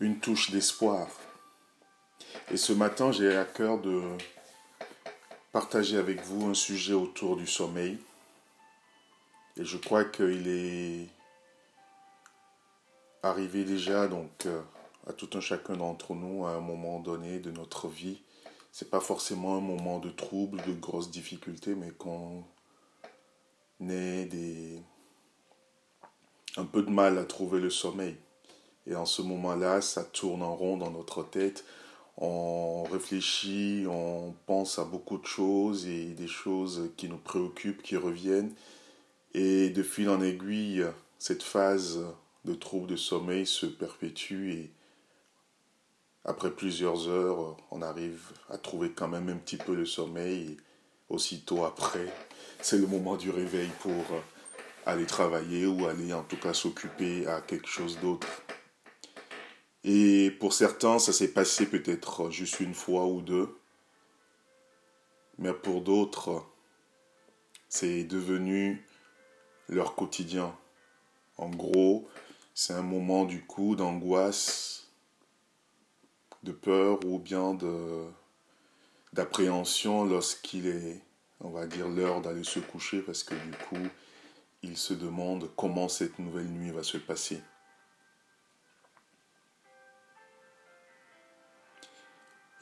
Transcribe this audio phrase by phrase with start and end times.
[0.00, 1.08] une touche d'espoir.
[2.50, 4.02] Et ce matin, j'ai à cœur de
[5.52, 7.98] partager avec vous un sujet autour du sommeil.
[9.56, 11.08] Et je crois qu'il est
[13.22, 14.62] arrivé déjà donc euh,
[15.08, 18.22] à tout un chacun d'entre nous à un moment donné de notre vie.
[18.70, 22.44] C'est pas forcément un moment de trouble, de grosses difficultés, mais qu'on
[23.80, 24.80] ait des
[26.56, 28.16] un peu de mal à trouver le sommeil.
[28.88, 31.64] Et en ce moment-là, ça tourne en rond dans notre tête.
[32.16, 37.96] On réfléchit, on pense à beaucoup de choses et des choses qui nous préoccupent, qui
[37.96, 38.52] reviennent.
[39.34, 40.84] Et de fil en aiguille,
[41.18, 42.00] cette phase
[42.44, 44.70] de trouble de sommeil se perpétue et
[46.24, 50.52] après plusieurs heures, on arrive à trouver quand même un petit peu de sommeil.
[50.52, 50.56] Et
[51.08, 52.12] aussitôt après,
[52.60, 54.04] c'est le moment du réveil pour
[54.84, 58.26] aller travailler ou aller en tout cas s'occuper à quelque chose d'autre.
[59.84, 63.56] Et pour certains, ça s'est passé peut-être juste une fois ou deux.
[65.38, 66.44] Mais pour d'autres,
[67.68, 68.84] c'est devenu
[69.68, 70.56] leur quotidien.
[71.36, 72.08] En gros,
[72.54, 74.88] c'est un moment du coup d'angoisse,
[76.42, 77.56] de peur ou bien
[79.12, 81.00] d'appréhension lorsqu'il est,
[81.40, 83.88] on va dire, l'heure d'aller se coucher parce que du coup,
[84.62, 87.40] il se demande comment cette nouvelle nuit va se passer.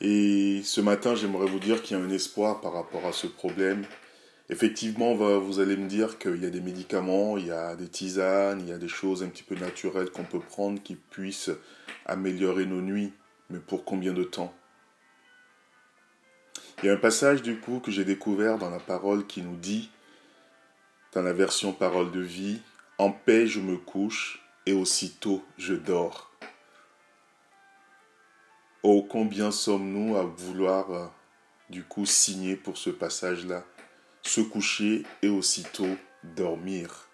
[0.00, 3.26] Et ce matin, j'aimerais vous dire qu'il y a un espoir par rapport à ce
[3.26, 3.84] problème.
[4.48, 8.60] Effectivement, vous allez me dire qu'il y a des médicaments, il y a des tisanes,
[8.60, 11.50] il y a des choses un petit peu naturelles qu'on peut prendre qui puissent
[12.04, 13.12] améliorer nos nuits.
[13.50, 14.54] Mais pour combien de temps?
[16.82, 19.56] Il y a un passage du coup que j'ai découvert dans la parole qui nous
[19.56, 19.90] dit,
[21.12, 22.60] dans la version parole de vie,
[22.98, 26.35] En paix je me couche et aussitôt je dors.
[28.82, 31.06] Oh, combien sommes-nous à vouloir euh,
[31.70, 33.64] du coup signer pour ce passage-là
[34.22, 37.08] Se coucher et aussitôt dormir?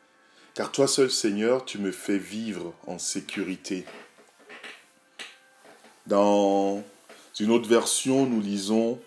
[0.54, 3.86] Car toi seul Seigneur, tu me fais vivre en sécurité.
[6.06, 6.82] Dans
[7.40, 9.00] une autre version, nous lisons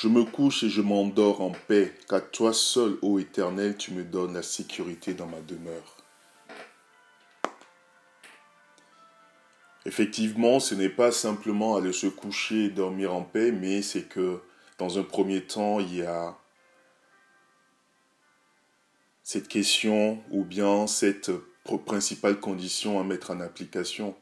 [0.00, 4.04] Je me couche et je m'endors en paix, car toi seul, ô Éternel, tu me
[4.04, 5.97] donnes la sécurité dans ma demeure.
[9.88, 14.38] Effectivement, ce n'est pas simplement aller se coucher et dormir en paix, mais c'est que
[14.76, 16.36] dans un premier temps, il y a
[19.22, 21.30] cette question ou bien cette
[21.86, 24.14] principale condition à mettre en application.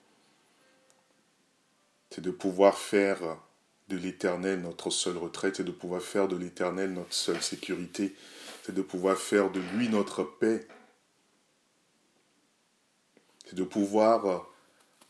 [2.11, 3.19] C'est de pouvoir faire
[3.89, 8.15] de l'éternel notre seule retraite, c'est de pouvoir faire de l'éternel notre seule sécurité,
[8.63, 10.69] c'est de pouvoir faire de lui notre paix.
[13.47, 14.49] C'est de pouvoir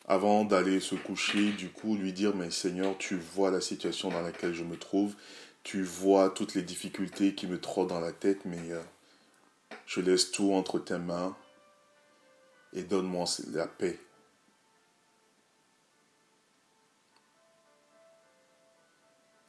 [0.07, 4.21] avant d'aller se coucher, du coup, lui dire, mais Seigneur, tu vois la situation dans
[4.23, 5.17] laquelle je me trouve,
[5.65, 8.81] tu vois toutes les difficultés qui me trottent dans la tête, mais euh,
[9.85, 11.37] je laisse tout entre tes mains
[12.73, 13.99] et donne-moi la paix.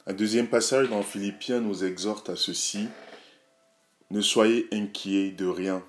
[0.08, 2.88] Un deuxième passage dans Philippiens nous exhorte à ceci.
[4.10, 5.84] Ne soyez inquiets de rien,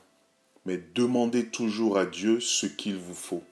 [0.67, 3.45] mais demandez toujours à Dieu ce qu'il vous faut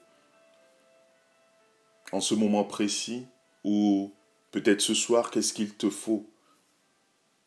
[2.11, 3.25] en ce moment précis
[3.63, 4.13] ou
[4.51, 6.29] peut-être ce soir, qu'est-ce qu'il te faut?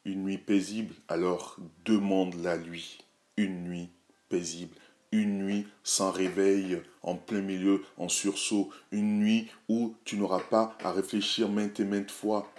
[0.04, 2.98] Une nuit paisible Alors demande-la lui.
[3.36, 3.90] Une nuit
[4.28, 4.74] paisible.
[5.12, 8.70] Une nuit sans réveil, en plein milieu, en sursaut.
[8.92, 12.50] Une nuit où tu n'auras pas à réfléchir maintes et maintes fois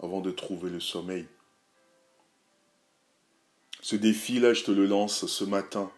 [0.00, 1.26] avant de trouver le sommeil.
[3.80, 5.90] Ce défi-là, je te le lance ce matin.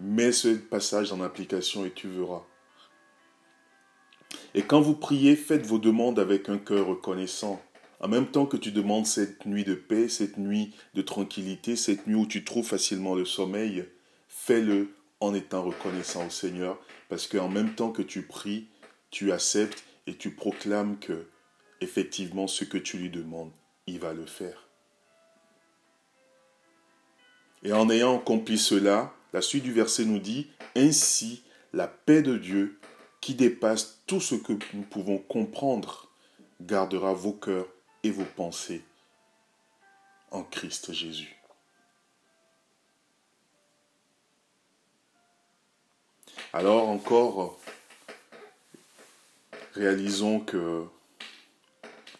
[0.00, 2.44] Mets ce passage en application et tu verras.
[4.56, 7.62] Et quand vous priez, faites vos demandes avec un cœur reconnaissant.
[8.00, 12.06] En même temps que tu demandes cette nuit de paix, cette nuit de tranquillité, cette
[12.06, 13.86] nuit où tu trouves facilement le sommeil,
[14.28, 16.80] fais-le en étant reconnaissant au Seigneur,
[17.10, 18.68] parce qu'en même temps que tu pries,
[19.10, 21.26] tu acceptes et tu proclames que,
[21.82, 23.52] effectivement, ce que tu lui demandes,
[23.86, 24.68] il va le faire.
[27.62, 31.42] Et en ayant accompli cela, la suite du verset nous dit, Ainsi
[31.74, 32.78] la paix de Dieu,
[33.26, 36.08] qui dépasse tout ce que nous pouvons comprendre,
[36.60, 37.66] gardera vos cœurs
[38.04, 38.84] et vos pensées
[40.30, 41.34] en Christ Jésus.
[46.52, 47.58] Alors encore,
[49.74, 50.84] réalisons que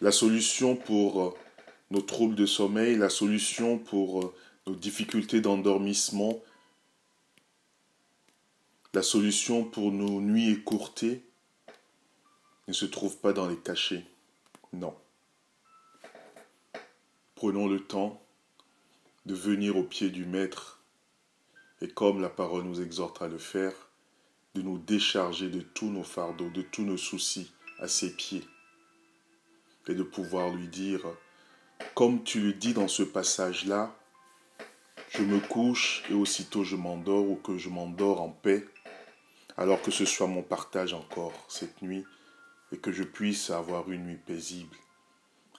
[0.01, 1.39] la solution pour
[1.93, 4.35] nos troubles de sommeil, la solution pour
[4.67, 6.43] nos difficultés d'endormissement,
[8.97, 11.23] La solution pour nos nuits écourtées
[12.67, 14.07] ne se trouve pas dans les cachets.
[14.73, 14.97] Non.
[17.35, 18.23] Prenons le temps
[19.27, 20.81] de venir au pied du Maître
[21.83, 23.75] et comme la parole nous exhorte à le faire,
[24.55, 28.47] de nous décharger de tous nos fardeaux, de tous nos soucis à ses pieds
[29.89, 31.03] et de pouvoir lui dire,
[31.95, 33.95] comme tu le dis dans ce passage-là,
[35.11, 38.67] je me couche et aussitôt je m'endors ou que je m'endors en paix,
[39.57, 42.05] alors que ce soit mon partage encore cette nuit
[42.73, 44.77] et que je puisse avoir une nuit paisible.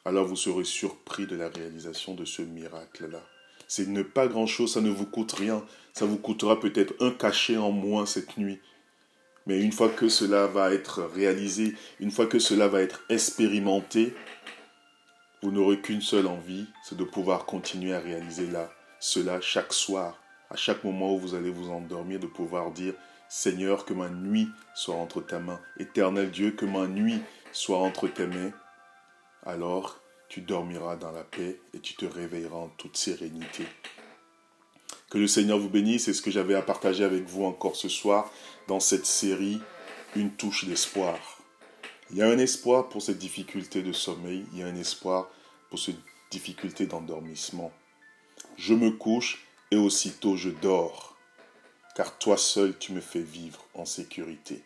[0.05, 3.21] Alors vous serez surpris de la réalisation de ce miracle-là.
[3.67, 5.65] C'est ne pas grand-chose, ça ne vous coûte rien.
[5.93, 8.59] Ça vous coûtera peut-être un cachet en moins cette nuit.
[9.45, 14.13] Mais une fois que cela va être réalisé, une fois que cela va être expérimenté,
[15.41, 18.69] vous n'aurez qu'une seule envie, c'est de pouvoir continuer à réaliser là,
[18.99, 20.17] cela chaque soir,
[20.49, 22.93] à chaque moment où vous allez vous endormir, de pouvoir dire
[23.29, 25.59] Seigneur, que ma nuit soit entre ta main.
[25.77, 27.21] Éternel Dieu, que ma nuit
[27.51, 28.51] soit entre tes mains.
[29.45, 33.65] Alors tu dormiras dans la paix et tu te réveilleras en toute sérénité.
[35.09, 37.87] Que le Seigneur vous bénisse, c'est ce que j'avais à partager avec vous encore ce
[37.87, 38.29] soir
[38.67, 39.61] dans cette série,
[40.15, 41.17] une touche d'espoir.
[42.11, 45.29] Il y a un espoir pour cette difficulté de sommeil, il y a un espoir
[45.69, 45.99] pour cette
[46.31, 47.71] difficulté d'endormissement.
[48.57, 51.16] Je me couche et aussitôt je dors,
[51.97, 54.61] car toi seul tu me fais vivre en sécurité.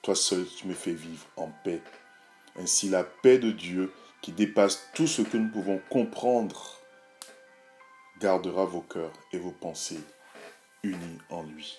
[0.00, 1.82] Toi seul tu me fais vivre en paix.
[2.56, 3.92] Ainsi la paix de Dieu
[4.22, 6.78] qui dépasse tout ce que nous pouvons comprendre,
[8.20, 10.00] gardera vos cœurs et vos pensées
[10.82, 11.76] unis en lui.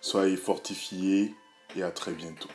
[0.00, 1.32] Soyez fortifiés
[1.76, 2.50] et à très bientôt.